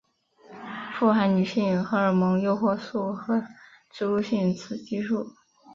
[0.95, 3.39] 富含女性荷尔蒙诱导素和
[3.91, 5.31] 植物性雌激素。